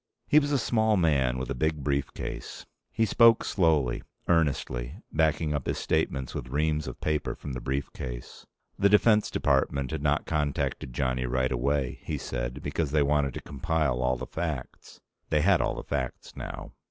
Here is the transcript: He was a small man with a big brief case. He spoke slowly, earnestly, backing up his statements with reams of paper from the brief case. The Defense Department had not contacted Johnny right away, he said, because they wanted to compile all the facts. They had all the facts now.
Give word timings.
He 0.27 0.39
was 0.39 0.51
a 0.51 0.57
small 0.57 0.97
man 0.97 1.37
with 1.37 1.51
a 1.51 1.53
big 1.53 1.83
brief 1.83 2.11
case. 2.15 2.65
He 2.91 3.05
spoke 3.05 3.43
slowly, 3.43 4.01
earnestly, 4.27 4.95
backing 5.13 5.53
up 5.53 5.67
his 5.67 5.77
statements 5.77 6.33
with 6.33 6.47
reams 6.49 6.87
of 6.87 6.99
paper 7.01 7.35
from 7.35 7.53
the 7.53 7.61
brief 7.61 7.93
case. 7.93 8.47
The 8.79 8.89
Defense 8.89 9.29
Department 9.29 9.91
had 9.91 10.01
not 10.01 10.25
contacted 10.25 10.91
Johnny 10.93 11.27
right 11.27 11.51
away, 11.51 11.99
he 12.01 12.17
said, 12.17 12.63
because 12.63 12.89
they 12.89 13.03
wanted 13.03 13.35
to 13.35 13.41
compile 13.41 14.01
all 14.01 14.15
the 14.17 14.25
facts. 14.25 15.01
They 15.29 15.41
had 15.41 15.61
all 15.61 15.75
the 15.75 15.83
facts 15.83 16.35
now. 16.35 16.71